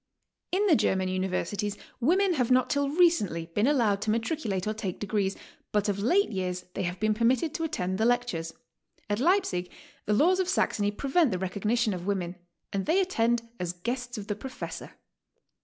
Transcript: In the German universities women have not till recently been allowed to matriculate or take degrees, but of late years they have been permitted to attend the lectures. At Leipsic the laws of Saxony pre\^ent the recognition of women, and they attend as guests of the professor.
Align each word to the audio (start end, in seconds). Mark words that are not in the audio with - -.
In 0.51 0.65
the 0.65 0.75
German 0.75 1.09
universities 1.09 1.77
women 1.99 2.33
have 2.33 2.49
not 2.49 2.71
till 2.71 2.89
recently 2.89 3.51
been 3.53 3.67
allowed 3.67 4.01
to 4.01 4.09
matriculate 4.09 4.65
or 4.65 4.73
take 4.73 4.99
degrees, 4.99 5.37
but 5.71 5.87
of 5.87 5.99
late 5.99 6.31
years 6.31 6.65
they 6.73 6.81
have 6.81 6.99
been 6.99 7.13
permitted 7.13 7.53
to 7.53 7.63
attend 7.63 7.99
the 7.99 8.05
lectures. 8.05 8.55
At 9.11 9.19
Leipsic 9.19 9.69
the 10.07 10.13
laws 10.13 10.39
of 10.39 10.49
Saxony 10.49 10.89
pre\^ent 10.89 11.29
the 11.29 11.37
recognition 11.37 11.93
of 11.93 12.07
women, 12.07 12.35
and 12.73 12.87
they 12.87 12.99
attend 12.99 13.47
as 13.59 13.73
guests 13.73 14.17
of 14.17 14.25
the 14.25 14.35
professor. 14.35 14.93